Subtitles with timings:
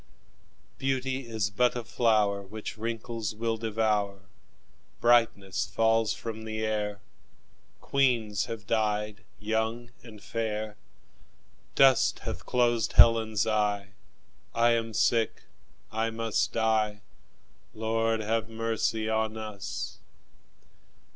[0.79, 4.21] Beauty is but a flower Which wrinkles will devour;
[4.99, 7.01] Brightness falls from the air;
[7.81, 10.75] Queens have died young and fair;
[11.75, 13.89] Dust hath closed Helen's eye;
[14.55, 15.43] I am sick,
[15.91, 17.01] I must die
[17.75, 19.99] Lord, have mercy on us!